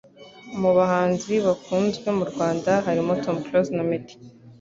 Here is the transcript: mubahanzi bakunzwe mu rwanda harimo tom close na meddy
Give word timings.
mubahanzi 0.59 1.33
bakunzwe 1.45 2.07
mu 2.17 2.25
rwanda 2.31 2.71
harimo 2.85 3.11
tom 3.23 3.37
close 3.45 3.71
na 3.75 3.83
meddy 3.89 4.15